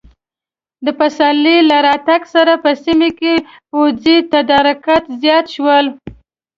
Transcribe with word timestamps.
د 0.85 0.87
پسرلي 0.99 1.57
له 1.69 1.77
راتګ 1.87 2.21
سره 2.33 2.53
په 2.63 2.71
سیمه 2.83 3.09
کې 3.19 3.33
پوځي 3.71 4.17
تدارکات 4.33 5.03
زیات 5.21 5.45
شول. 5.55 5.85